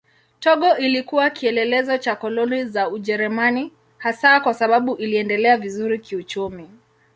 Togo 0.39 0.77
ilikuwa 0.77 1.29
kielelezo 1.29 1.97
cha 1.97 2.15
koloni 2.15 2.65
za 2.65 2.89
Ujerumani 2.89 3.73
hasa 3.97 4.39
kwa 4.39 4.53
sababu 4.53 4.95
iliendelea 4.95 5.57
vizuri 5.57 5.99
kiuchumi. 5.99 6.69